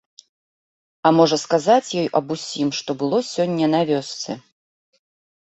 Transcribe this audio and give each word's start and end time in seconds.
А 1.09 1.11
можа, 1.17 1.37
сказаць 1.45 1.95
ёй 2.01 2.07
аб 2.21 2.33
усім, 2.37 2.73
што 2.79 2.91
было 3.03 3.17
сёння 3.33 3.71
на 3.77 3.81
вёсцы? 3.93 4.31